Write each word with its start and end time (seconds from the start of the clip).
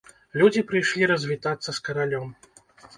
Людзі 0.41 0.63
прыйшлі 0.71 1.11
развітацца 1.13 1.63
з 1.71 1.79
каралём. 1.91 2.27